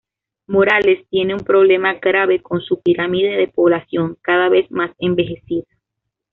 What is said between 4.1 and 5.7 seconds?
cada vez más envejecida.